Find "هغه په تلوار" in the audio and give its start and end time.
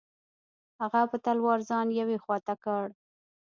0.81-1.59